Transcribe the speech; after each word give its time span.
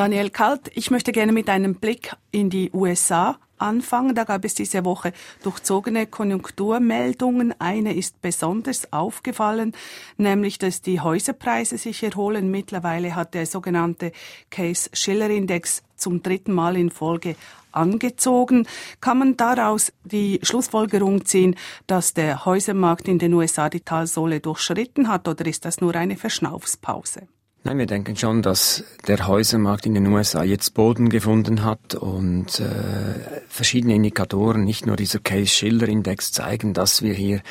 Daniel 0.00 0.30
Kalt, 0.30 0.70
ich 0.74 0.90
möchte 0.90 1.12
gerne 1.12 1.30
mit 1.30 1.50
einem 1.50 1.74
Blick 1.74 2.16
in 2.30 2.48
die 2.48 2.70
USA 2.72 3.36
anfangen. 3.58 4.14
Da 4.14 4.24
gab 4.24 4.46
es 4.46 4.54
diese 4.54 4.86
Woche 4.86 5.12
durchzogene 5.42 6.06
Konjunkturmeldungen. 6.06 7.54
Eine 7.60 7.94
ist 7.94 8.22
besonders 8.22 8.94
aufgefallen, 8.94 9.74
nämlich, 10.16 10.56
dass 10.56 10.80
die 10.80 11.00
Häuserpreise 11.00 11.76
sich 11.76 12.02
erholen. 12.02 12.50
Mittlerweile 12.50 13.14
hat 13.14 13.34
der 13.34 13.44
sogenannte 13.44 14.12
Case-Schiller-Index 14.48 15.82
zum 15.96 16.22
dritten 16.22 16.54
Mal 16.54 16.78
in 16.78 16.90
Folge 16.90 17.36
angezogen. 17.70 18.66
Kann 19.02 19.18
man 19.18 19.36
daraus 19.36 19.92
die 20.04 20.40
Schlussfolgerung 20.42 21.26
ziehen, 21.26 21.56
dass 21.86 22.14
der 22.14 22.46
Häusermarkt 22.46 23.06
in 23.06 23.18
den 23.18 23.34
USA 23.34 23.68
die 23.68 23.80
Talsohle 23.80 24.40
durchschritten 24.40 25.08
hat 25.08 25.28
oder 25.28 25.44
ist 25.44 25.66
das 25.66 25.82
nur 25.82 25.94
eine 25.94 26.16
Verschnaufspause? 26.16 27.28
Nein, 27.62 27.76
wir 27.76 27.86
denken 27.86 28.16
schon, 28.16 28.40
dass 28.40 28.84
der 29.06 29.26
Häusermarkt 29.26 29.84
in 29.84 29.92
den 29.92 30.06
USA 30.06 30.42
jetzt 30.42 30.72
Boden 30.72 31.10
gefunden 31.10 31.62
hat 31.62 31.94
und 31.94 32.58
äh, 32.58 33.42
verschiedene 33.48 33.94
Indikatoren, 33.94 34.64
nicht 34.64 34.86
nur 34.86 34.96
dieser 34.96 35.18
Case-Schiller-Index, 35.18 36.32
zeigen, 36.32 36.72
dass 36.72 37.02
wir 37.02 37.12
hier 37.12 37.42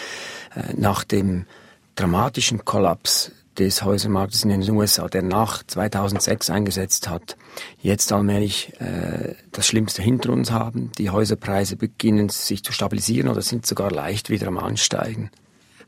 äh, 0.55 0.73
nach 0.75 1.03
dem 1.03 1.45
dramatischen 1.93 2.65
Kollaps 2.65 3.31
des 3.59 3.83
Häusermarktes 3.83 4.45
in 4.45 4.49
den 4.49 4.67
USA, 4.71 5.07
der 5.07 5.21
nach 5.21 5.61
2006 5.61 6.49
eingesetzt 6.49 7.07
hat, 7.07 7.37
jetzt 7.79 8.11
allmählich 8.11 8.73
äh, 8.79 9.35
das 9.51 9.67
Schlimmste 9.67 10.01
hinter 10.01 10.31
uns 10.31 10.49
haben. 10.49 10.91
Die 10.97 11.11
Häuserpreise 11.11 11.75
beginnen 11.75 12.29
sich 12.29 12.63
zu 12.63 12.71
stabilisieren 12.71 13.29
oder 13.29 13.43
sind 13.43 13.67
sogar 13.67 13.91
leicht 13.91 14.31
wieder 14.31 14.47
am 14.47 14.57
Ansteigen. 14.57 15.29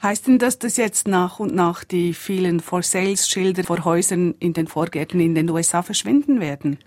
Heißt 0.03 0.25
denn 0.25 0.39
das, 0.39 0.57
dass 0.57 0.77
jetzt 0.77 1.07
nach 1.07 1.39
und 1.39 1.53
nach 1.53 1.83
die 1.83 2.15
vielen 2.15 2.59
For-Sales-Schilder 2.59 3.63
vor 3.63 3.85
Häusern 3.85 4.33
in 4.39 4.53
den 4.53 4.65
Vorgärten 4.65 5.19
in 5.19 5.35
den 5.35 5.49
USA 5.49 5.83
verschwinden 5.83 6.39
werden? 6.39 6.79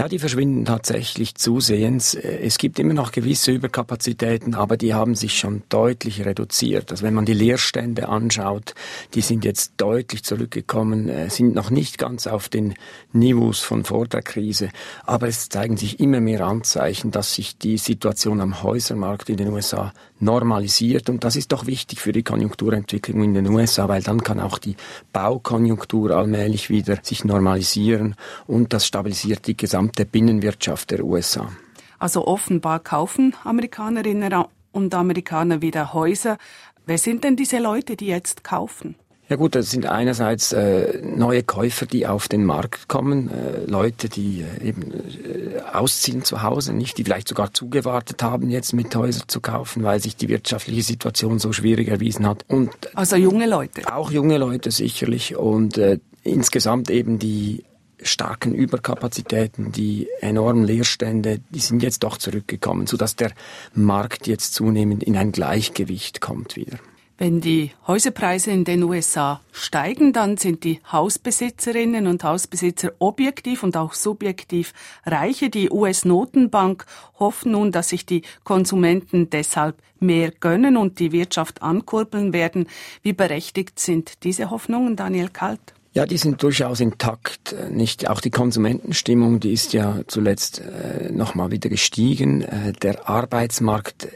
Ja, 0.00 0.06
die 0.06 0.20
verschwinden 0.20 0.64
tatsächlich 0.64 1.34
zusehends. 1.34 2.14
Es 2.14 2.58
gibt 2.58 2.78
immer 2.78 2.94
noch 2.94 3.10
gewisse 3.10 3.50
Überkapazitäten, 3.50 4.54
aber 4.54 4.76
die 4.76 4.94
haben 4.94 5.16
sich 5.16 5.36
schon 5.36 5.64
deutlich 5.70 6.24
reduziert. 6.24 6.92
Also 6.92 7.02
wenn 7.02 7.14
man 7.14 7.24
die 7.24 7.32
Leerstände 7.32 8.08
anschaut, 8.08 8.76
die 9.14 9.22
sind 9.22 9.44
jetzt 9.44 9.72
deutlich 9.78 10.22
zurückgekommen, 10.22 11.08
äh, 11.08 11.30
sind 11.30 11.52
noch 11.52 11.70
nicht 11.70 11.98
ganz 11.98 12.28
auf 12.28 12.48
den 12.48 12.74
Niveaus 13.12 13.58
von 13.58 13.82
vor 13.82 14.06
der 14.06 14.22
Krise, 14.22 14.68
aber 15.04 15.26
es 15.26 15.48
zeigen 15.48 15.76
sich 15.76 15.98
immer 15.98 16.20
mehr 16.20 16.46
Anzeichen, 16.46 17.10
dass 17.10 17.34
sich 17.34 17.58
die 17.58 17.76
Situation 17.76 18.40
am 18.40 18.62
Häusermarkt 18.62 19.28
in 19.28 19.36
den 19.36 19.48
USA 19.48 19.92
normalisiert 20.20 21.10
und 21.10 21.24
das 21.24 21.34
ist 21.34 21.50
doch 21.50 21.66
wichtig 21.66 22.00
für 22.00 22.12
die 22.12 22.22
Konjunkturentwicklung 22.22 23.22
in 23.22 23.34
den 23.34 23.48
USA, 23.48 23.88
weil 23.88 24.02
dann 24.02 24.22
kann 24.22 24.40
auch 24.40 24.58
die 24.58 24.76
Baukonjunktur 25.12 26.12
allmählich 26.12 26.70
wieder 26.70 26.98
sich 27.02 27.24
normalisieren 27.24 28.14
und 28.46 28.72
das 28.72 28.86
stabilisiert 28.86 29.46
die 29.46 29.56
gesamte 29.56 29.87
gesamte 29.88 30.04
Binnenwirtschaft 30.04 30.90
der 30.90 31.04
USA. 31.04 31.50
Also 31.98 32.26
offenbar 32.26 32.80
kaufen 32.80 33.34
Amerikanerinnen 33.44 34.44
und 34.72 34.94
Amerikaner 34.94 35.62
wieder 35.62 35.92
Häuser. 35.92 36.38
Wer 36.86 36.98
sind 36.98 37.24
denn 37.24 37.36
diese 37.36 37.58
Leute, 37.58 37.96
die 37.96 38.06
jetzt 38.06 38.44
kaufen? 38.44 38.94
Ja 39.28 39.36
gut, 39.36 39.54
das 39.54 39.70
sind 39.70 39.84
einerseits 39.84 40.52
äh, 40.52 41.02
neue 41.02 41.42
Käufer, 41.42 41.84
die 41.84 42.06
auf 42.06 42.28
den 42.28 42.46
Markt 42.46 42.88
kommen, 42.88 43.28
äh, 43.30 43.66
Leute, 43.66 44.08
die 44.08 44.42
äh, 44.42 44.68
eben 44.68 44.90
äh, 44.90 45.60
ausziehen 45.70 46.24
zu 46.24 46.42
Hause, 46.42 46.72
nicht, 46.72 46.96
die 46.96 47.04
vielleicht 47.04 47.28
sogar 47.28 47.52
zugewartet 47.52 48.22
haben, 48.22 48.48
jetzt 48.48 48.72
mit 48.72 48.94
Häusern 48.96 49.28
zu 49.28 49.40
kaufen, 49.42 49.82
weil 49.82 50.00
sich 50.00 50.16
die 50.16 50.30
wirtschaftliche 50.30 50.82
Situation 50.82 51.38
so 51.38 51.52
schwierig 51.52 51.88
erwiesen 51.88 52.26
hat. 52.26 52.46
Und 52.48 52.70
also 52.94 53.16
junge 53.16 53.46
Leute. 53.46 53.92
Auch 53.92 54.10
junge 54.10 54.38
Leute 54.38 54.70
sicherlich 54.70 55.36
und 55.36 55.76
äh, 55.76 55.98
insgesamt 56.22 56.88
eben 56.88 57.18
die 57.18 57.64
starken 58.02 58.54
Überkapazitäten, 58.54 59.72
die 59.72 60.08
enormen 60.20 60.64
Leerstände, 60.64 61.40
die 61.50 61.60
sind 61.60 61.82
jetzt 61.82 62.04
doch 62.04 62.16
zurückgekommen, 62.16 62.86
sodass 62.86 63.16
der 63.16 63.32
Markt 63.74 64.26
jetzt 64.26 64.54
zunehmend 64.54 65.02
in 65.02 65.16
ein 65.16 65.32
Gleichgewicht 65.32 66.20
kommt 66.20 66.56
wieder. 66.56 66.78
Wenn 67.20 67.40
die 67.40 67.72
Häuserpreise 67.88 68.52
in 68.52 68.62
den 68.62 68.84
USA 68.84 69.40
steigen, 69.50 70.12
dann 70.12 70.36
sind 70.36 70.62
die 70.62 70.80
Hausbesitzerinnen 70.92 72.06
und 72.06 72.22
Hausbesitzer 72.22 72.92
objektiv 73.00 73.64
und 73.64 73.76
auch 73.76 73.94
subjektiv 73.94 74.72
reiche. 75.04 75.50
Die 75.50 75.68
US-Notenbank 75.68 76.86
hofft 77.18 77.44
nun, 77.44 77.72
dass 77.72 77.88
sich 77.88 78.06
die 78.06 78.22
Konsumenten 78.44 79.30
deshalb 79.30 79.82
mehr 79.98 80.30
gönnen 80.30 80.76
und 80.76 81.00
die 81.00 81.10
Wirtschaft 81.10 81.60
ankurbeln 81.60 82.32
werden. 82.32 82.68
Wie 83.02 83.14
berechtigt 83.14 83.80
sind 83.80 84.22
diese 84.22 84.50
Hoffnungen, 84.50 84.94
Daniel 84.94 85.28
Kalt? 85.28 85.74
Ja, 85.92 86.06
die 86.06 86.18
sind 86.18 86.42
durchaus 86.42 86.80
intakt. 86.80 87.54
Nicht 87.70 88.08
auch 88.08 88.20
die 88.20 88.30
Konsumentenstimmung, 88.30 89.40
die 89.40 89.52
ist 89.52 89.72
ja 89.72 90.00
zuletzt 90.06 90.60
äh, 90.60 91.10
nochmal 91.10 91.50
wieder 91.50 91.68
gestiegen. 91.68 92.42
Äh, 92.42 92.72
der 92.72 93.08
Arbeitsmarkt 93.08 94.08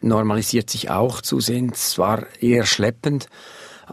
normalisiert 0.00 0.70
sich 0.70 0.90
auch 0.90 1.20
zusehends, 1.20 1.90
zwar 1.90 2.26
eher 2.40 2.64
schleppend, 2.64 3.28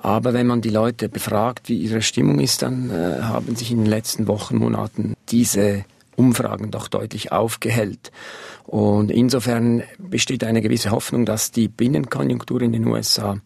aber 0.02 0.34
wenn 0.34 0.48
man 0.48 0.62
die 0.62 0.70
Leute 0.70 1.10
befragt, 1.10 1.70
wie 1.70 1.78
ihre 1.78 2.02
Stimmung 2.02 2.40
ist, 2.40 2.62
dann 2.62 2.90
äh, 2.90 3.22
haben 3.22 3.56
sich 3.56 3.72
in 3.72 3.80
den 3.80 3.86
letzten 3.86 4.28
Wochen, 4.28 4.58
Monaten 4.58 5.16
diese 5.30 5.86
Umfragen 6.16 6.72
doch 6.72 6.88
deutlich 6.88 7.32
aufgehellt. 7.32 8.12
Und 8.64 9.12
insofern 9.12 9.84
besteht 9.98 10.44
eine 10.44 10.62
gewisse 10.62 10.92
Hoffnung, 10.92 11.26
dass 11.26 11.52
die 11.52 11.68
Binnenkonjunktur 11.68 12.62
in 12.62 12.72
den 12.72 12.88
USA 12.88 13.38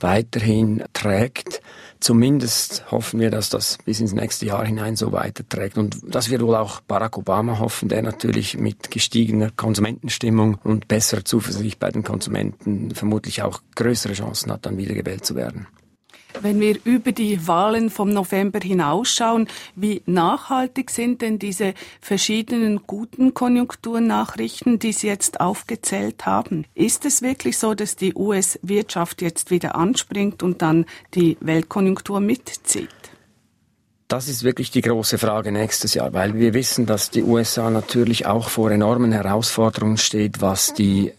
weiterhin 0.00 0.84
trägt. 0.92 1.60
Zumindest 2.00 2.90
hoffen 2.90 3.20
wir, 3.20 3.30
dass 3.30 3.50
das 3.50 3.76
bis 3.84 4.00
ins 4.00 4.14
nächste 4.14 4.46
Jahr 4.46 4.64
hinein 4.64 4.96
so 4.96 5.12
weiterträgt. 5.12 5.76
Und 5.76 5.98
das 6.02 6.30
wird 6.30 6.40
wohl 6.40 6.56
auch 6.56 6.80
Barack 6.80 7.18
Obama 7.18 7.58
hoffen, 7.58 7.90
der 7.90 8.00
natürlich 8.00 8.56
mit 8.56 8.90
gestiegener 8.90 9.50
Konsumentenstimmung 9.50 10.54
und 10.64 10.88
besserer 10.88 11.26
Zuversicht 11.26 11.78
bei 11.78 11.90
den 11.90 12.02
Konsumenten 12.02 12.94
vermutlich 12.94 13.42
auch 13.42 13.60
größere 13.76 14.14
Chancen 14.14 14.50
hat, 14.50 14.64
dann 14.64 14.78
wiedergewählt 14.78 15.26
zu 15.26 15.36
werden. 15.36 15.66
Wenn 16.42 16.58
wir 16.58 16.78
über 16.84 17.12
die 17.12 17.46
Wahlen 17.46 17.90
vom 17.90 18.12
November 18.14 18.60
hinausschauen, 18.60 19.46
wie 19.76 20.00
nachhaltig 20.06 20.90
sind 20.90 21.20
denn 21.20 21.38
diese 21.38 21.74
verschiedenen 22.00 22.80
guten 22.86 23.34
Konjunkturnachrichten, 23.34 24.78
die 24.78 24.92
Sie 24.92 25.06
jetzt 25.06 25.40
aufgezählt 25.40 26.24
haben? 26.24 26.64
Ist 26.74 27.04
es 27.04 27.20
wirklich 27.20 27.58
so, 27.58 27.74
dass 27.74 27.94
die 27.94 28.14
US-Wirtschaft 28.14 29.20
jetzt 29.20 29.50
wieder 29.50 29.74
anspringt 29.74 30.42
und 30.42 30.62
dann 30.62 30.86
die 31.14 31.36
Weltkonjunktur 31.40 32.20
mitzieht? 32.20 32.88
Das 34.08 34.26
ist 34.26 34.42
wirklich 34.42 34.70
die 34.70 34.80
große 34.80 35.18
Frage 35.18 35.52
nächstes 35.52 35.94
Jahr, 35.94 36.12
weil 36.14 36.34
wir 36.34 36.54
wissen, 36.54 36.86
dass 36.86 37.10
die 37.10 37.22
USA 37.22 37.70
natürlich 37.70 38.26
auch 38.26 38.48
vor 38.48 38.70
enormen 38.70 39.12
Herausforderungen 39.12 39.98
steht, 39.98 40.40
was 40.40 40.74
die 40.74 41.12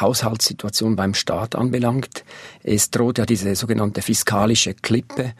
Haushaltssituation 0.00 0.96
beim 0.96 1.14
Staat 1.14 1.54
anbelangt. 1.54 2.24
Es 2.62 2.90
droht 2.90 3.18
ja 3.18 3.26
diese 3.26 3.54
sogenannte 3.54 4.02
fiskalische 4.02 4.74
Klippe. 4.74 5.34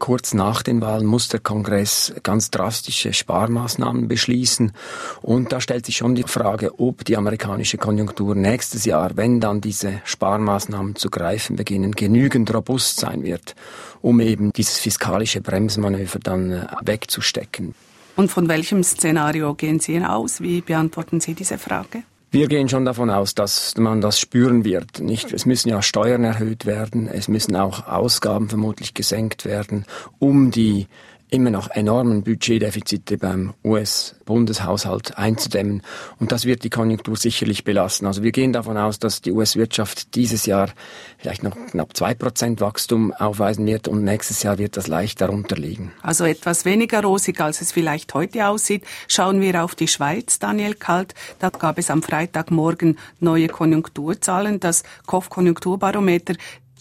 Kurz 0.00 0.32
nach 0.32 0.62
den 0.62 0.80
Wahlen 0.80 1.04
muss 1.04 1.28
der 1.28 1.40
Kongress 1.40 2.14
ganz 2.22 2.50
drastische 2.50 3.12
Sparmaßnahmen 3.12 4.08
beschließen. 4.08 4.72
Und 5.20 5.52
da 5.52 5.60
stellt 5.60 5.84
sich 5.84 5.98
schon 5.98 6.14
die 6.14 6.22
Frage, 6.22 6.80
ob 6.80 7.04
die 7.04 7.18
amerikanische 7.18 7.76
Konjunktur 7.76 8.34
nächstes 8.34 8.86
Jahr, 8.86 9.18
wenn 9.18 9.40
dann 9.40 9.60
diese 9.60 10.00
Sparmaßnahmen 10.04 10.96
zu 10.96 11.10
greifen 11.10 11.56
beginnen, 11.56 11.92
genügend 11.92 12.52
robust 12.54 12.98
sein 12.98 13.24
wird, 13.24 13.54
um 14.00 14.20
eben 14.20 14.54
dieses 14.54 14.78
fiskalische 14.78 15.42
Bremsmanöver 15.42 16.18
dann 16.18 16.50
äh, 16.50 16.66
wegzustecken. 16.82 17.74
Und 18.16 18.30
von 18.30 18.48
welchem 18.48 18.82
Szenario 18.82 19.54
gehen 19.54 19.80
Sie 19.80 20.02
aus? 20.02 20.40
Wie 20.40 20.62
beantworten 20.62 21.20
Sie 21.20 21.34
diese 21.34 21.58
Frage? 21.58 22.04
Wir 22.32 22.46
gehen 22.46 22.68
schon 22.68 22.84
davon 22.84 23.10
aus, 23.10 23.34
dass 23.34 23.76
man 23.76 24.00
das 24.00 24.20
spüren 24.20 24.64
wird. 24.64 25.00
Nicht, 25.00 25.32
es 25.32 25.46
müssen 25.46 25.68
ja 25.68 25.82
Steuern 25.82 26.22
erhöht 26.22 26.64
werden, 26.64 27.08
es 27.08 27.26
müssen 27.26 27.56
auch 27.56 27.88
Ausgaben 27.88 28.48
vermutlich 28.48 28.94
gesenkt 28.94 29.44
werden, 29.44 29.84
um 30.20 30.52
die 30.52 30.86
immer 31.30 31.50
noch 31.50 31.70
enormen 31.70 32.22
Budgetdefizite 32.22 33.18
beim 33.18 33.54
US-Bundeshaushalt 33.64 35.16
einzudämmen. 35.18 35.82
Und 36.18 36.32
das 36.32 36.44
wird 36.44 36.64
die 36.64 36.70
Konjunktur 36.70 37.16
sicherlich 37.16 37.64
belasten. 37.64 38.06
Also 38.06 38.22
wir 38.22 38.32
gehen 38.32 38.52
davon 38.52 38.76
aus, 38.76 38.98
dass 38.98 39.22
die 39.22 39.32
US-Wirtschaft 39.32 40.14
dieses 40.14 40.46
Jahr 40.46 40.70
vielleicht 41.18 41.42
noch 41.42 41.56
knapp 41.70 41.96
zwei 41.96 42.14
Prozent 42.14 42.60
Wachstum 42.60 43.12
aufweisen 43.12 43.66
wird 43.66 43.88
und 43.88 44.04
nächstes 44.04 44.42
Jahr 44.42 44.58
wird 44.58 44.76
das 44.76 44.86
leicht 44.86 45.20
darunter 45.20 45.56
liegen. 45.56 45.92
Also 46.02 46.24
etwas 46.24 46.64
weniger 46.64 47.02
rosig, 47.02 47.40
als 47.40 47.60
es 47.60 47.72
vielleicht 47.72 48.14
heute 48.14 48.46
aussieht. 48.46 48.84
Schauen 49.08 49.40
wir 49.40 49.64
auf 49.64 49.74
die 49.74 49.88
Schweiz, 49.88 50.38
Daniel 50.38 50.74
Kalt. 50.74 51.14
Da 51.38 51.50
gab 51.50 51.78
es 51.78 51.90
am 51.90 52.02
Freitagmorgen 52.02 52.98
neue 53.20 53.48
Konjunkturzahlen. 53.48 54.60
Das 54.60 54.82
KOF-Konjunkturbarometer 55.06 56.34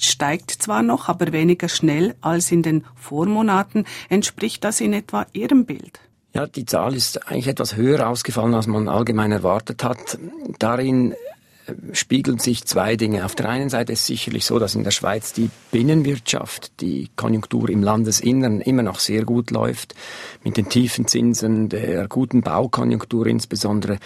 steigt 0.06 0.52
zwar 0.52 0.82
noch, 0.82 1.10
aber 1.10 1.32
weniger 1.32 1.70
schnell 1.70 2.16
als 2.22 2.52
in 2.52 2.64
den 2.64 2.86
Vormonaten. 2.96 3.86
Entspricht 4.10 4.64
das 4.64 4.82
in 4.82 4.94
etwa 4.94 5.26
Ihrem 5.34 5.66
Bild? 5.66 6.00
Ja, 6.34 6.46
die 6.46 6.66
Zahl 6.66 6.96
ist 6.96 7.28
eigentlich 7.28 7.48
etwas 7.48 7.76
höher 7.76 8.08
ausgefallen, 8.08 8.54
als 8.54 8.68
man 8.68 8.88
allgemein 8.88 9.32
erwartet 9.32 9.84
hat. 9.84 10.20
Darin 10.60 11.16
spiegeln 11.94 12.40
sich 12.40 12.66
zwei 12.66 12.96
Dinge. 12.96 13.26
Auf 13.26 13.36
der 13.36 13.50
einen 13.50 13.70
Seite 13.70 13.94
ist 13.94 14.06
sicherlich 14.06 14.46
so, 14.46 14.60
dass 14.60 14.76
in 14.76 14.84
der 14.84 14.92
Schweiz 14.92 15.34
die 15.34 15.50
Binnenwirtschaft, 15.72 16.82
die 16.82 17.10
Konjunktur 17.16 17.70
im 17.70 17.84
Landesinneren 17.84 18.62
immer 18.62 18.84
noch 18.84 19.00
sehr 19.00 19.24
gut 19.26 19.52
läuft, 19.52 19.96
mit 20.44 20.58
den 20.58 20.70
tiefen 20.70 21.08
Zinsen, 21.08 21.70
der 21.70 22.08
guten 22.08 22.42
Baukonjunktur 22.42 23.28
insbesondere. 23.28 23.98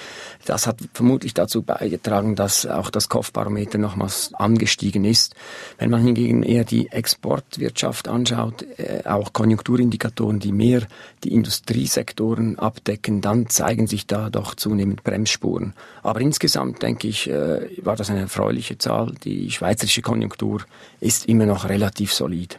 Das 0.45 0.67
hat 0.67 0.77
vermutlich 0.93 1.33
dazu 1.33 1.61
beigetragen, 1.61 2.35
dass 2.35 2.65
auch 2.65 2.89
das 2.89 3.09
Kopfbarometer 3.09 3.77
nochmals 3.77 4.33
angestiegen 4.33 5.05
ist. 5.05 5.35
Wenn 5.77 5.89
man 5.89 6.03
hingegen 6.03 6.43
eher 6.43 6.63
die 6.63 6.89
Exportwirtschaft 6.91 8.07
anschaut, 8.07 8.65
äh, 8.77 9.03
auch 9.05 9.33
Konjunkturindikatoren, 9.33 10.39
die 10.39 10.51
mehr 10.51 10.83
die 11.23 11.33
Industriesektoren 11.33 12.59
abdecken, 12.59 13.21
dann 13.21 13.49
zeigen 13.49 13.87
sich 13.87 14.07
da 14.07 14.29
doch 14.29 14.55
zunehmend 14.55 15.03
Bremsspuren. 15.03 15.73
Aber 16.01 16.21
insgesamt 16.21 16.81
denke 16.81 17.07
ich, 17.07 17.29
äh, 17.61 17.85
war 17.85 17.95
das 17.95 18.09
eine 18.09 18.21
erfreuliche 18.21 18.77
Zahl. 18.77 19.13
Die 19.23 19.51
schweizerische 19.51 20.01
Konjunktur 20.01 20.61
ist 20.99 21.27
immer 21.27 21.45
noch 21.45 21.69
relativ 21.69 22.13
solid. 22.13 22.57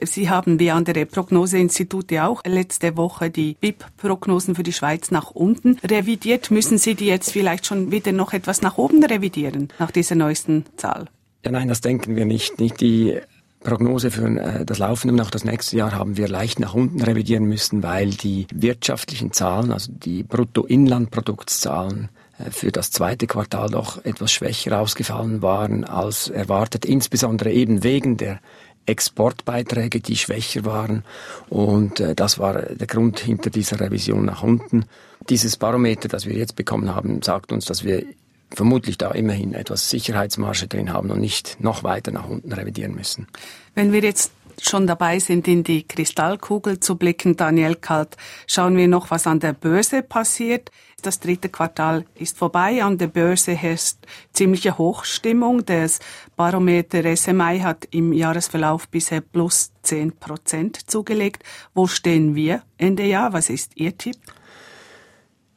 Sie 0.00 0.30
haben 0.30 0.60
wie 0.60 0.70
andere 0.70 1.06
Prognoseinstitute 1.06 2.24
auch 2.24 2.42
letzte 2.44 2.96
Woche 2.96 3.30
die 3.30 3.56
BIP-Prognosen 3.60 4.54
für 4.54 4.62
die 4.62 4.72
Schweiz 4.72 5.10
nach 5.10 5.32
unten 5.32 5.78
revidiert. 5.84 6.52
Müssen 6.52 6.78
Sie 6.78 6.94
die 6.94 7.06
jetzt 7.06 7.32
vielleicht 7.32 7.66
schon 7.66 7.90
wieder 7.90 8.12
noch 8.12 8.32
etwas 8.32 8.62
nach 8.62 8.78
oben 8.78 9.04
revidieren, 9.04 9.68
nach 9.80 9.90
dieser 9.90 10.14
neuesten 10.14 10.64
Zahl? 10.76 11.06
Ja, 11.44 11.50
nein, 11.50 11.68
das 11.68 11.80
denken 11.80 12.14
wir 12.14 12.26
nicht. 12.26 12.60
Nicht 12.60 12.80
die 12.80 13.18
Prognose 13.60 14.12
für 14.12 14.26
äh, 14.26 14.64
das 14.64 14.78
laufende 14.78 15.14
und 15.14 15.20
auch 15.20 15.30
das 15.30 15.44
nächste 15.44 15.76
Jahr 15.76 15.92
haben 15.92 16.16
wir 16.16 16.28
leicht 16.28 16.60
nach 16.60 16.74
unten 16.74 17.02
revidieren 17.02 17.44
müssen, 17.44 17.82
weil 17.82 18.10
die 18.10 18.46
wirtschaftlichen 18.54 19.32
Zahlen, 19.32 19.72
also 19.72 19.90
die 19.92 20.22
Bruttoinlandproduktzahlen 20.22 22.04
äh, 22.04 22.17
für 22.50 22.70
das 22.72 22.90
zweite 22.90 23.26
Quartal 23.26 23.70
doch 23.70 24.04
etwas 24.04 24.32
schwächer 24.32 24.80
ausgefallen 24.80 25.42
waren 25.42 25.84
als 25.84 26.28
erwartet, 26.28 26.84
insbesondere 26.84 27.52
eben 27.52 27.82
wegen 27.82 28.16
der 28.16 28.40
Exportbeiträge, 28.86 30.00
die 30.00 30.16
schwächer 30.16 30.64
waren. 30.64 31.04
Und 31.48 32.00
äh, 32.00 32.14
das 32.14 32.38
war 32.38 32.54
der 32.62 32.86
Grund 32.86 33.18
hinter 33.18 33.50
dieser 33.50 33.80
Revision 33.80 34.24
nach 34.24 34.42
unten. 34.42 34.86
Dieses 35.28 35.56
Barometer, 35.56 36.08
das 36.08 36.26
wir 36.26 36.34
jetzt 36.34 36.56
bekommen 36.56 36.94
haben, 36.94 37.20
sagt 37.22 37.52
uns, 37.52 37.66
dass 37.66 37.84
wir 37.84 38.04
vermutlich 38.50 38.96
da 38.96 39.10
immerhin 39.10 39.52
etwas 39.52 39.90
Sicherheitsmarge 39.90 40.68
drin 40.68 40.92
haben 40.92 41.10
und 41.10 41.20
nicht 41.20 41.58
noch 41.60 41.82
weiter 41.82 42.12
nach 42.12 42.28
unten 42.28 42.50
revidieren 42.52 42.94
müssen. 42.94 43.26
Wenn 43.74 43.92
wir 43.92 44.00
jetzt 44.00 44.32
schon 44.62 44.86
dabei 44.86 45.18
sind, 45.18 45.48
in 45.48 45.64
die 45.64 45.86
Kristallkugel 45.86 46.80
zu 46.80 46.96
blicken, 46.96 47.36
Daniel 47.36 47.74
Kalt, 47.76 48.16
schauen 48.46 48.76
wir 48.76 48.88
noch, 48.88 49.10
was 49.10 49.26
an 49.26 49.40
der 49.40 49.52
Börse 49.52 50.02
passiert. 50.02 50.70
Das 51.02 51.20
dritte 51.20 51.48
Quartal 51.48 52.04
ist 52.16 52.36
vorbei. 52.36 52.82
An 52.82 52.98
der 52.98 53.06
Börse 53.06 53.52
herrscht 53.52 53.98
ziemliche 54.32 54.78
Hochstimmung. 54.78 55.64
Das 55.64 56.00
Barometer 56.36 57.16
SMI 57.16 57.60
hat 57.60 57.86
im 57.92 58.12
Jahresverlauf 58.12 58.88
bisher 58.88 59.20
plus 59.20 59.70
10 59.82 60.16
Prozent 60.18 60.90
zugelegt. 60.90 61.44
Wo 61.72 61.86
stehen 61.86 62.34
wir 62.34 62.62
Ende 62.78 63.04
Jahr? 63.04 63.32
Was 63.32 63.48
ist 63.48 63.72
Ihr 63.76 63.96
Tipp? 63.96 64.16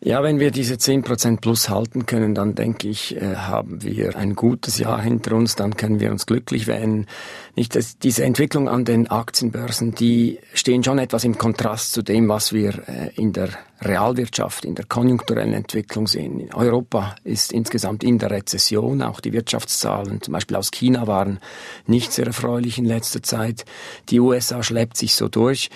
Ja, 0.04 0.24
wenn 0.24 0.40
wir 0.40 0.50
diese 0.50 0.76
10% 0.76 1.42
plus 1.42 1.70
halten 1.70 2.08
können, 2.08 2.34
dann 2.34 2.56
denke 2.56 2.90
ich, 2.90 3.16
äh, 3.16 3.36
haben 3.36 3.84
wir 3.84 4.16
ein 4.16 4.34
gutes 4.34 4.80
Jahr 4.80 5.00
hinter 5.00 5.36
uns, 5.36 5.56
dann 5.56 5.78
können 5.78 6.00
wir 6.00 6.10
uns 6.10 6.26
glücklich 6.26 6.66
wählen. 6.66 7.06
Nicht, 7.56 7.76
dass 7.76 8.00
diese 8.00 8.24
Entwicklung 8.24 8.68
an 8.68 8.84
den 8.84 9.12
Aktienbörsen, 9.12 9.94
die 9.94 10.40
stehen 10.56 10.84
schon 10.84 10.98
etwas 10.98 11.24
im 11.24 11.38
Kontrast 11.38 11.92
zu 11.92 12.02
dem, 12.02 12.30
was 12.30 12.52
wir 12.52 12.82
äh, 12.88 13.12
in 13.16 13.32
der 13.32 13.50
Realwirtschaft, 13.82 14.66
in 14.66 14.76
der 14.76 14.86
konjunkturellen 14.86 15.54
Entwicklung 15.54 16.08
sehen. 16.08 16.50
Europa 16.54 17.16
ist 17.24 17.52
insgesamt 17.52 18.04
in 18.04 18.20
der 18.20 18.32
Rezession, 18.32 19.02
auch 19.02 19.20
die 19.20 19.34
Wirtschaftszahlen, 19.34 20.22
zum 20.22 20.34
Beispiel 20.34 20.58
aus 20.58 20.72
China, 20.72 21.08
waren 21.08 21.40
nicht 21.88 22.12
sehr 22.12 22.28
erfreulich 22.28 22.78
in 22.78 22.86
letzter 22.86 23.24
Zeit. 23.24 23.66
Die 24.10 24.20
USA 24.20 24.64
schleppt 24.64 24.98
sich 24.98 25.16
so 25.16 25.28
durch 25.28 25.70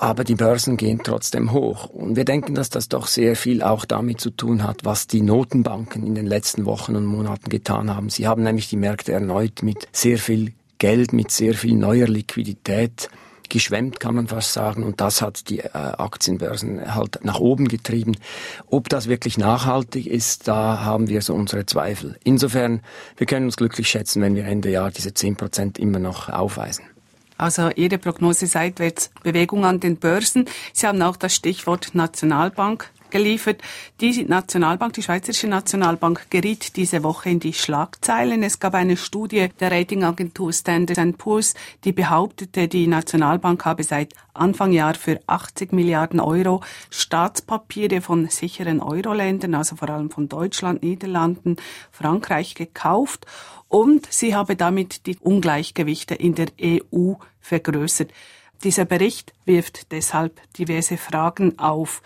aber 0.00 0.24
die 0.24 0.34
Börsen 0.34 0.78
gehen 0.78 1.02
trotzdem 1.04 1.52
hoch. 1.52 1.84
Und 1.84 2.16
wir 2.16 2.24
denken, 2.24 2.54
dass 2.54 2.70
das 2.70 2.88
doch 2.88 3.06
sehr 3.06 3.36
viel 3.36 3.62
auch 3.62 3.84
damit 3.84 4.18
zu 4.18 4.30
tun 4.30 4.64
hat, 4.64 4.86
was 4.86 5.06
die 5.06 5.20
Notenbanken 5.20 6.06
in 6.06 6.14
den 6.14 6.26
letzten 6.26 6.64
Wochen 6.64 6.96
und 6.96 7.04
Monaten 7.04 7.50
getan 7.50 7.94
haben. 7.94 8.08
Sie 8.08 8.26
haben 8.26 8.42
nämlich 8.42 8.70
die 8.70 8.78
Märkte 8.78 9.12
erneut 9.12 9.62
mit 9.62 9.86
sehr 9.92 10.16
viel 10.16 10.54
Geld, 10.78 11.12
mit 11.12 11.30
sehr 11.30 11.52
viel 11.52 11.74
neuer 11.74 12.08
Liquidität 12.08 13.10
geschwemmt, 13.50 14.00
kann 14.00 14.14
man 14.14 14.28
fast 14.28 14.52
sagen. 14.52 14.82
Und 14.82 15.00
das 15.00 15.20
hat 15.20 15.48
die 15.50 15.60
äh, 15.60 15.68
Aktienbörsen 15.72 16.94
halt 16.94 17.24
nach 17.24 17.38
oben 17.38 17.68
getrieben. 17.68 18.16
Ob 18.68 18.88
das 18.88 19.08
wirklich 19.08 19.36
nachhaltig 19.36 20.06
ist, 20.06 20.48
da 20.48 20.80
haben 20.80 21.08
wir 21.08 21.20
so 21.22 21.34
unsere 21.34 21.66
Zweifel. 21.66 22.18
Insofern, 22.24 22.80
wir 23.16 23.26
können 23.26 23.46
uns 23.46 23.56
glücklich 23.56 23.88
schätzen, 23.88 24.22
wenn 24.22 24.34
wir 24.34 24.44
Ende 24.44 24.70
Jahr 24.70 24.90
diese 24.90 25.12
10 25.12 25.36
Prozent 25.36 25.78
immer 25.78 25.98
noch 25.98 26.28
aufweisen. 26.28 26.84
Also 27.36 27.70
jede 27.74 27.98
Prognose 27.98 28.46
seitwärts 28.46 29.10
Bewegung 29.22 29.64
an 29.64 29.80
den 29.80 29.96
Börsen. 29.96 30.44
Sie 30.74 30.86
haben 30.86 31.00
auch 31.00 31.16
das 31.16 31.34
Stichwort 31.34 31.94
Nationalbank 31.94 32.90
geliefert. 33.10 33.60
Die 34.00 34.24
Nationalbank, 34.24 34.94
die 34.94 35.02
Schweizerische 35.02 35.48
Nationalbank, 35.48 36.26
geriet 36.30 36.76
diese 36.76 37.02
Woche 37.02 37.30
in 37.30 37.40
die 37.40 37.52
Schlagzeilen. 37.52 38.42
Es 38.42 38.58
gab 38.58 38.74
eine 38.74 38.96
Studie 38.96 39.48
der 39.60 39.72
Ratingagentur 39.72 40.52
Standard 40.52 41.18
Poor's, 41.18 41.54
die 41.84 41.92
behauptete, 41.92 42.68
die 42.68 42.86
Nationalbank 42.86 43.64
habe 43.64 43.82
seit 43.82 44.14
Anfang 44.32 44.72
Jahr 44.72 44.94
für 44.94 45.20
80 45.26 45.72
Milliarden 45.72 46.20
Euro 46.20 46.62
Staatspapiere 46.88 48.00
von 48.00 48.28
sicheren 48.28 48.80
Euro-Ländern, 48.80 49.54
also 49.54 49.76
vor 49.76 49.90
allem 49.90 50.10
von 50.10 50.28
Deutschland, 50.28 50.82
Niederlanden, 50.82 51.56
Frankreich 51.90 52.54
gekauft 52.54 53.26
und 53.68 54.12
sie 54.12 54.34
habe 54.34 54.56
damit 54.56 55.06
die 55.06 55.16
Ungleichgewichte 55.18 56.14
in 56.14 56.34
der 56.34 56.48
EU 56.60 57.14
vergrößert. 57.40 58.10
Dieser 58.64 58.84
Bericht 58.84 59.32
wirft 59.46 59.90
deshalb 59.92 60.40
diverse 60.54 60.98
Fragen 60.98 61.58
auf. 61.58 62.02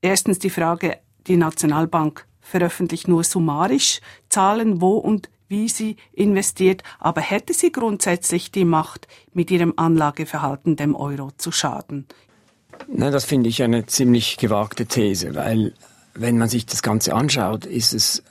Erstens 0.00 0.38
die 0.38 0.50
Frage, 0.50 0.98
die 1.26 1.36
Nationalbank 1.36 2.26
veröffentlicht 2.40 3.08
nur 3.08 3.24
summarisch 3.24 4.00
Zahlen, 4.28 4.80
wo 4.80 4.96
und 4.96 5.28
wie 5.48 5.68
sie 5.68 5.96
investiert, 6.12 6.82
aber 6.98 7.20
hätte 7.20 7.54
sie 7.54 7.72
grundsätzlich 7.72 8.52
die 8.52 8.64
Macht, 8.64 9.08
mit 9.32 9.50
ihrem 9.50 9.72
Anlageverhalten 9.76 10.76
dem 10.76 10.94
Euro 10.94 11.30
zu 11.36 11.52
schaden? 11.52 12.06
Na, 12.86 13.10
das 13.10 13.24
finde 13.24 13.48
ich 13.48 13.62
eine 13.62 13.86
ziemlich 13.86 14.36
gewagte 14.36 14.86
These, 14.86 15.34
weil 15.34 15.72
wenn 16.14 16.38
man 16.38 16.48
sich 16.48 16.66
das 16.66 16.82
Ganze 16.82 17.14
anschaut, 17.14 17.64
ist 17.66 17.92
es 17.92 18.22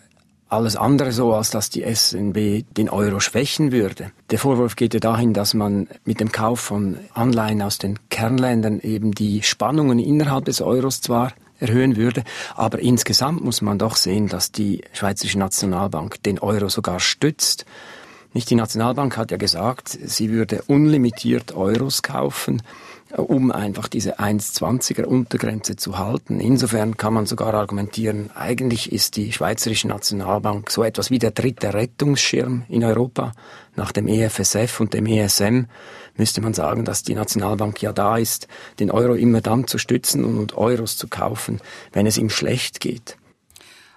alles 0.49 0.75
andere 0.75 1.11
so, 1.11 1.33
als 1.33 1.49
dass 1.49 1.69
die 1.69 1.83
SNB 1.83 2.65
den 2.71 2.89
Euro 2.89 3.19
schwächen 3.19 3.71
würde. 3.71 4.11
Der 4.31 4.39
Vorwurf 4.39 4.75
geht 4.75 4.93
ja 4.93 4.99
dahin, 4.99 5.33
dass 5.33 5.53
man 5.53 5.89
mit 6.05 6.19
dem 6.19 6.31
Kauf 6.31 6.61
von 6.61 6.97
Anleihen 7.13 7.61
aus 7.61 7.77
den 7.77 7.99
Kernländern 8.09 8.79
eben 8.79 9.11
die 9.11 9.43
Spannungen 9.43 9.99
innerhalb 9.99 10.45
des 10.45 10.61
Euros 10.61 11.01
zwar 11.01 11.33
erhöhen 11.59 11.95
würde, 11.95 12.23
aber 12.55 12.79
insgesamt 12.79 13.43
muss 13.43 13.61
man 13.61 13.79
doch 13.79 13.95
sehen, 13.95 14.27
dass 14.27 14.51
die 14.51 14.81
Schweizerische 14.93 15.39
Nationalbank 15.39 16.21
den 16.23 16.39
Euro 16.39 16.69
sogar 16.69 16.99
stützt. 16.99 17.65
Nicht 18.33 18.49
die 18.49 18.55
Nationalbank 18.55 19.17
hat 19.17 19.31
ja 19.31 19.37
gesagt, 19.37 19.89
sie 19.89 20.29
würde 20.29 20.63
unlimitiert 20.67 21.53
Euros 21.53 22.03
kaufen 22.03 22.61
um 23.15 23.51
einfach 23.51 23.87
diese 23.87 24.19
1,20er 24.19 25.03
Untergrenze 25.03 25.75
zu 25.75 25.97
halten. 25.97 26.39
Insofern 26.39 26.97
kann 26.97 27.13
man 27.13 27.25
sogar 27.25 27.53
argumentieren, 27.53 28.29
eigentlich 28.35 28.91
ist 28.91 29.15
die 29.15 29.31
Schweizerische 29.31 29.87
Nationalbank 29.87 30.69
so 30.69 30.83
etwas 30.83 31.09
wie 31.09 31.19
der 31.19 31.31
dritte 31.31 31.73
Rettungsschirm 31.73 32.63
in 32.67 32.83
Europa. 32.83 33.31
Nach 33.75 33.91
dem 33.91 34.07
EFSF 34.07 34.79
und 34.79 34.93
dem 34.93 35.05
ESM 35.05 35.65
müsste 36.17 36.41
man 36.41 36.53
sagen, 36.53 36.83
dass 36.83 37.03
die 37.03 37.15
Nationalbank 37.15 37.81
ja 37.81 37.93
da 37.93 38.17
ist, 38.17 38.47
den 38.79 38.91
Euro 38.91 39.13
immer 39.13 39.41
dann 39.41 39.67
zu 39.67 39.77
stützen 39.77 40.25
und 40.25 40.57
Euros 40.57 40.97
zu 40.97 41.07
kaufen, 41.07 41.61
wenn 41.93 42.07
es 42.07 42.17
ihm 42.17 42.29
schlecht 42.29 42.79
geht. 42.79 43.17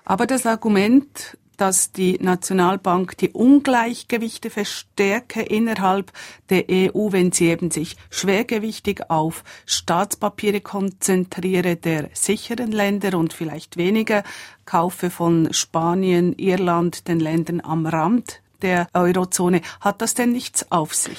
Aber 0.04 0.26
das 0.26 0.44
Argument, 0.46 1.38
dass 1.60 1.92
die 1.92 2.18
Nationalbank 2.18 3.18
die 3.18 3.30
Ungleichgewichte 3.30 4.48
verstärke 4.48 5.42
innerhalb 5.42 6.10
der 6.48 6.64
EU, 6.70 7.12
wenn 7.12 7.32
sie 7.32 7.48
eben 7.48 7.70
sich 7.70 7.96
schwergewichtig 8.08 9.10
auf 9.10 9.44
Staatspapiere 9.66 10.62
konzentriere 10.62 11.76
der 11.76 12.08
sicheren 12.14 12.72
Länder 12.72 13.18
und 13.18 13.34
vielleicht 13.34 13.76
weniger 13.76 14.24
kaufe 14.64 15.10
von 15.10 15.52
Spanien, 15.52 16.32
Irland, 16.38 17.08
den 17.08 17.20
Ländern 17.20 17.60
am 17.60 17.84
Rand 17.84 18.40
der 18.62 18.88
Eurozone. 18.94 19.60
Hat 19.80 20.00
das 20.00 20.14
denn 20.14 20.32
nichts 20.32 20.72
auf 20.72 20.94
sich? 20.94 21.18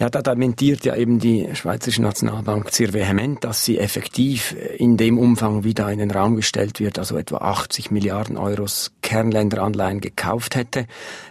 Ja, 0.00 0.08
da 0.08 0.22
lamentiert 0.24 0.86
ja 0.86 0.96
eben 0.96 1.18
die 1.18 1.54
Schweizerische 1.54 2.00
Nationalbank 2.00 2.70
sehr 2.70 2.94
vehement, 2.94 3.44
dass 3.44 3.66
sie 3.66 3.78
effektiv 3.78 4.56
in 4.78 4.96
dem 4.96 5.18
Umfang, 5.18 5.62
wie 5.62 5.74
da 5.74 5.90
in 5.90 5.98
den 5.98 6.10
Raum 6.10 6.36
gestellt 6.36 6.80
wird, 6.80 6.98
also 6.98 7.18
etwa 7.18 7.36
80 7.36 7.90
Milliarden 7.90 8.38
Euros 8.38 8.92
Kernländeranleihen 9.02 10.00
gekauft 10.00 10.56
hätte. 10.56 10.86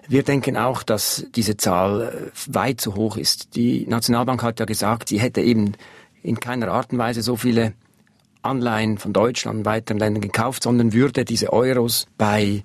Wir 0.08 0.22
denken 0.22 0.56
auch, 0.56 0.84
dass 0.84 1.26
diese 1.36 1.58
Zahl 1.58 2.32
äh, 2.32 2.54
weit 2.54 2.80
zu 2.80 2.94
hoch 2.94 3.18
ist. 3.18 3.56
Die 3.56 3.88
Nationalbank 3.88 4.44
hat 4.44 4.60
ja 4.60 4.68
gesagt, 4.68 5.10
sie 5.10 5.20
hätte 5.20 5.42
eben 5.42 5.72
in 6.22 6.40
keiner 6.40 6.68
Art 6.68 6.92
und 6.92 7.00
Weise 7.00 7.24
so 7.24 7.38
viele 7.38 7.74
Anleihen 8.44 9.00
von 9.00 9.14
Deutschland 9.14 9.58
und 9.58 9.66
weiteren 9.66 9.98
Ländern 9.98 10.22
gekauft, 10.22 10.62
sondern 10.62 10.94
würde 10.94 11.26
diese 11.26 11.52
Euros 11.52 12.06
bei 12.20 12.64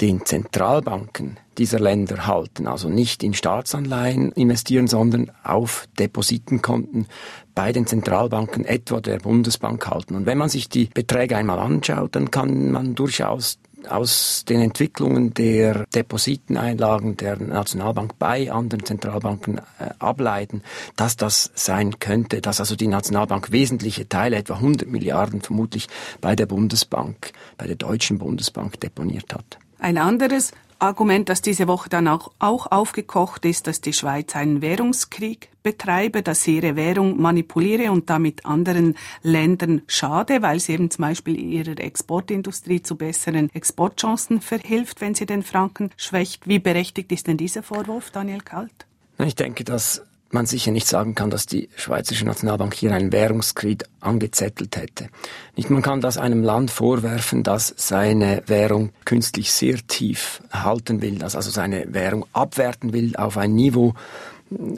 den 0.00 0.24
Zentralbanken 0.24 1.38
dieser 1.58 1.78
Länder 1.78 2.26
halten, 2.26 2.66
also 2.66 2.88
nicht 2.88 3.22
in 3.22 3.34
Staatsanleihen 3.34 4.32
investieren, 4.32 4.88
sondern 4.88 5.30
auf 5.44 5.86
Depositenkonten 5.98 7.06
bei 7.54 7.72
den 7.72 7.86
Zentralbanken, 7.86 8.64
etwa 8.64 9.00
der 9.00 9.18
Bundesbank 9.18 9.86
halten. 9.86 10.16
Und 10.16 10.26
wenn 10.26 10.38
man 10.38 10.48
sich 10.48 10.68
die 10.68 10.86
Beträge 10.86 11.36
einmal 11.36 11.60
anschaut, 11.60 12.16
dann 12.16 12.30
kann 12.30 12.72
man 12.72 12.94
durchaus 12.94 13.58
aus 13.88 14.44
den 14.48 14.60
Entwicklungen 14.60 15.34
der 15.34 15.86
Depositeneinlagen 15.94 17.16
der 17.16 17.36
Nationalbank 17.36 18.18
bei 18.18 18.50
anderen 18.50 18.84
Zentralbanken 18.84 19.58
äh, 19.58 19.90
ableiten, 19.98 20.62
dass 20.96 21.16
das 21.16 21.50
sein 21.54 21.98
könnte, 21.98 22.40
dass 22.40 22.60
also 22.60 22.76
die 22.76 22.86
Nationalbank 22.86 23.52
wesentliche 23.52 24.08
Teile, 24.08 24.36
etwa 24.36 24.54
100 24.54 24.88
Milliarden 24.88 25.42
vermutlich 25.42 25.88
bei 26.20 26.34
der 26.34 26.46
Bundesbank, 26.46 27.32
bei 27.58 27.66
der 27.66 27.76
deutschen 27.76 28.18
Bundesbank 28.18 28.80
deponiert 28.80 29.34
hat. 29.34 29.58
Ein 29.84 29.98
anderes 29.98 30.52
Argument, 30.78 31.28
das 31.28 31.42
diese 31.42 31.68
Woche 31.68 31.90
dann 31.90 32.08
auch, 32.08 32.32
auch 32.38 32.72
aufgekocht 32.72 33.44
ist, 33.44 33.66
dass 33.66 33.82
die 33.82 33.92
Schweiz 33.92 34.34
einen 34.34 34.62
Währungskrieg 34.62 35.50
betreibe, 35.62 36.22
dass 36.22 36.42
sie 36.42 36.56
ihre 36.56 36.74
Währung 36.74 37.20
manipuliere 37.20 37.92
und 37.92 38.08
damit 38.08 38.46
anderen 38.46 38.96
Ländern 39.20 39.82
schade, 39.86 40.40
weil 40.40 40.58
sie 40.58 40.72
eben 40.72 40.90
zum 40.90 41.02
Beispiel 41.02 41.38
ihrer 41.38 41.78
Exportindustrie 41.78 42.80
zu 42.80 42.96
besseren 42.96 43.54
Exportchancen 43.54 44.40
verhilft, 44.40 45.02
wenn 45.02 45.14
sie 45.14 45.26
den 45.26 45.42
Franken 45.42 45.90
schwächt. 45.98 46.48
Wie 46.48 46.60
berechtigt 46.60 47.12
ist 47.12 47.26
denn 47.26 47.36
dieser 47.36 47.62
Vorwurf, 47.62 48.10
Daniel 48.10 48.40
Kalt? 48.40 48.86
Ich 49.18 49.34
denke, 49.34 49.64
dass 49.64 50.00
man 50.34 50.46
sicher 50.46 50.72
nicht 50.72 50.86
sagen 50.86 51.14
kann, 51.14 51.30
dass 51.30 51.46
die 51.46 51.70
Schweizerische 51.76 52.26
Nationalbank 52.26 52.74
hier 52.74 52.92
einen 52.92 53.12
Währungskrieg 53.12 53.84
angezettelt 54.00 54.76
hätte. 54.76 55.08
Nicht, 55.56 55.70
man 55.70 55.80
kann 55.80 56.02
das 56.02 56.18
einem 56.18 56.42
Land 56.42 56.70
vorwerfen, 56.70 57.42
das 57.42 57.72
seine 57.76 58.42
Währung 58.46 58.90
künstlich 59.06 59.52
sehr 59.52 59.78
tief 59.86 60.42
halten 60.52 61.00
will, 61.00 61.18
das 61.18 61.36
also 61.36 61.50
seine 61.50 61.94
Währung 61.94 62.26
abwerten 62.32 62.92
will 62.92 63.16
auf 63.16 63.38
ein 63.38 63.54
Niveau, 63.54 63.94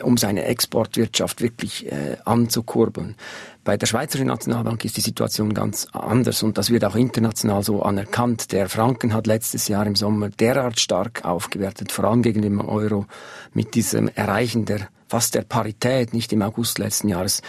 um 0.02 0.16
seine 0.16 0.44
Exportwirtschaft 0.44 1.40
wirklich 1.40 1.90
äh, 1.90 2.16
anzukurbeln. 2.25 3.16
Bei 3.64 3.76
der 3.76 3.86
Schweizerischen 3.86 4.28
Nationalbank 4.28 4.84
ist 4.84 4.96
die 4.96 5.00
Situation 5.00 5.52
ganz 5.52 5.88
anders 5.92 6.42
und 6.42 6.56
das 6.56 6.70
wird 6.70 6.84
auch 6.84 6.94
international 6.94 7.64
so 7.64 7.82
anerkannt. 7.82 8.52
Der 8.52 8.68
Franken 8.68 9.12
hat 9.12 9.26
letztes 9.26 9.66
Jahr 9.68 9.86
im 9.86 9.96
Sommer 9.96 10.28
derart 10.28 10.78
stark 10.78 11.25
aufgewertet, 11.25 11.90
vor 11.90 12.04
allem 12.04 12.22
gegen 12.22 12.42
den 12.42 12.60
Euro, 12.60 13.06
mit 13.54 13.75
diesem 13.75 14.08
Erreichen 14.08 14.66
der 14.66 14.88
fast 15.08 15.34
der 15.34 15.42
Parität, 15.42 16.12
nicht 16.12 16.32
im 16.32 16.42
August 16.42 16.78
letzten 16.78 17.08
Jahres, 17.08 17.42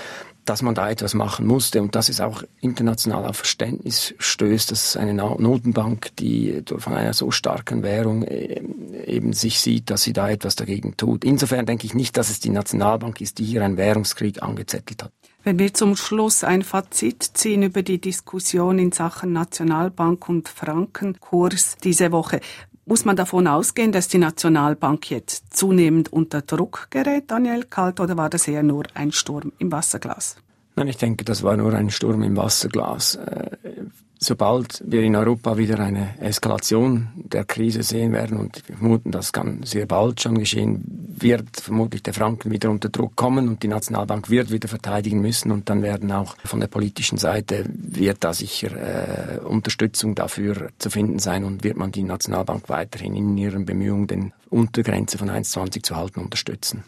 dass 0.47 0.61
man 0.61 0.75
da 0.75 0.89
etwas 0.89 1.13
machen 1.13 1.45
musste 1.45 1.81
und 1.81 1.95
dass 1.95 2.09
es 2.09 2.21
auch 2.21 2.43
international 2.61 3.25
auf 3.25 3.37
Verständnis 3.37 4.15
stößt, 4.17 4.71
dass 4.71 4.95
eine 4.95 5.13
Notenbank, 5.13 6.15
die 6.17 6.63
von 6.77 6.93
einer 6.93 7.13
so 7.13 7.31
starken 7.31 7.83
Währung 7.83 8.23
äh, 8.23 8.61
eben 9.05 9.33
sich 9.33 9.59
sieht, 9.59 9.89
dass 9.89 10.03
sie 10.03 10.13
da 10.13 10.29
etwas 10.29 10.55
dagegen 10.55 10.95
tut. 10.95 11.25
Insofern 11.25 11.65
denke 11.65 11.85
ich 11.85 11.93
nicht, 11.93 12.15
dass 12.15 12.29
es 12.29 12.39
die 12.39 12.49
Nationalbank 12.49 13.19
ist, 13.19 13.39
die 13.39 13.45
hier 13.45 13.63
einen 13.63 13.77
Währungskrieg 13.77 14.41
angezettelt 14.41 15.03
hat. 15.03 15.11
Wenn 15.43 15.59
wir 15.59 15.73
zum 15.73 15.95
Schluss 15.95 16.43
ein 16.43 16.61
Fazit 16.61 17.23
ziehen 17.23 17.63
über 17.63 17.81
die 17.81 18.01
Diskussion 18.01 18.79
in 18.79 18.91
Sachen 18.91 19.31
Nationalbank 19.31 20.27
und 20.27 20.49
Frankenkurs 20.49 21.77
diese 21.81 22.11
Woche, 22.11 22.41
muss 22.87 23.05
man 23.05 23.15
davon 23.15 23.47
ausgehen, 23.47 23.91
dass 23.91 24.07
die 24.07 24.17
Nationalbank 24.17 25.11
jetzt 25.11 25.55
zunehmend 25.55 26.11
unter 26.11 26.41
Druck 26.41 26.87
gerät, 26.89 27.25
Daniel 27.27 27.63
Kalt, 27.63 27.99
oder 27.99 28.17
war 28.17 28.29
das 28.29 28.47
eher 28.47 28.63
nur 28.63 28.85
ein 28.93 29.11
Sturm 29.11 29.51
im 29.59 29.71
Wasserglas? 29.71 30.37
Nein, 30.75 30.87
ich 30.87 30.97
denke, 30.97 31.25
das 31.25 31.43
war 31.43 31.57
nur 31.57 31.73
ein 31.73 31.89
Sturm 31.89 32.23
im 32.23 32.37
Wasserglas. 32.37 33.19
Sobald 34.19 34.83
wir 34.85 35.03
in 35.03 35.15
Europa 35.15 35.57
wieder 35.57 35.79
eine 35.79 36.19
Eskalation 36.19 37.09
der 37.15 37.45
Krise 37.45 37.83
sehen 37.83 38.13
werden, 38.13 38.37
und 38.37 38.67
wir 38.67 38.75
vermuten, 38.75 39.11
das 39.11 39.31
kann 39.31 39.61
sehr 39.63 39.85
bald 39.85 40.21
schon 40.21 40.39
geschehen, 40.39 40.83
wird 41.19 41.59
vermutlich 41.59 42.03
der 42.03 42.13
Franken 42.13 42.51
wieder 42.51 42.69
unter 42.69 42.89
Druck 42.89 43.15
kommen 43.15 43.47
und 43.47 43.63
die 43.63 43.67
Nationalbank 43.67 44.29
wird 44.29 44.51
wieder 44.51 44.67
verteidigen 44.67 45.21
müssen 45.21 45.51
und 45.51 45.69
dann 45.69 45.81
werden 45.81 46.11
auch 46.11 46.35
von 46.43 46.59
der 46.59 46.67
politischen 46.67 47.17
Seite 47.17 47.65
wird 47.67 48.23
da 48.23 48.33
sicher 48.33 48.71
äh, 48.71 49.39
Unterstützung 49.39 50.15
dafür 50.15 50.69
zu 50.79 50.89
finden 50.89 51.19
sein 51.19 51.43
und 51.43 51.63
wird 51.63 51.77
man 51.77 51.91
die 51.91 52.03
Nationalbank 52.03 52.69
weiterhin 52.69 53.15
in 53.15 53.37
ihren 53.37 53.65
Bemühungen, 53.65 54.07
den 54.07 54.33
Untergrenze 54.49 55.17
von 55.17 55.29
1,20 55.29 55.83
zu 55.83 55.95
halten, 55.95 56.21
unterstützen. 56.21 56.83